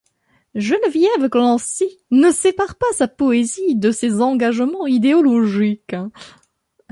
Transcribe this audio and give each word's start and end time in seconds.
Geneviève 0.55 1.29
Clancy 1.29 1.85
ne 2.09 2.31
sépare 2.31 2.73
pas 2.73 2.91
sa 2.95 3.07
poésie 3.07 3.75
de 3.75 3.91
ses 3.91 4.19
engagements 4.19 4.87
idéologiques. 4.87 5.93